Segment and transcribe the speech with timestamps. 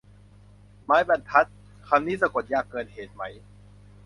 [0.83, 1.47] ไม้บรรทัด
[1.87, 3.23] คำนี้สะกดยากเกินเหตุไหม